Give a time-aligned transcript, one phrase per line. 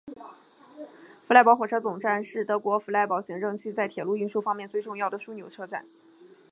[1.27, 5.85] 弗赖堡火车总站是德国弗赖堡行政区在铁路运输方面最重要的枢纽车站。